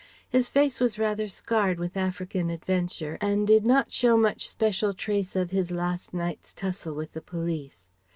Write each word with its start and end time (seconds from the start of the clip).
His 0.27 0.49
face 0.49 0.79
was 0.79 0.97
rather 0.97 1.27
scarred 1.27 1.77
with 1.77 1.95
African 1.95 2.49
adventure 2.49 3.19
and 3.21 3.45
did 3.45 3.63
not 3.67 3.91
show 3.91 4.17
much 4.17 4.49
special 4.49 4.95
trace 4.95 5.35
of 5.35 5.51
his 5.51 5.69
last 5.69 6.11
night's 6.11 6.53
tussle 6.53 6.95
with 6.95 7.13
the 7.13 7.21
police. 7.21 7.87